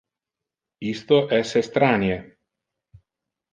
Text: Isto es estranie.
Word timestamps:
Isto 0.95 1.19
es 1.39 1.53
estranie. 1.63 2.17